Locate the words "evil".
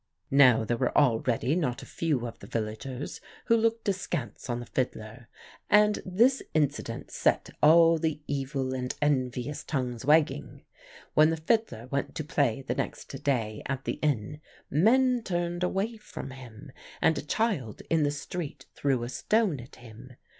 8.25-8.73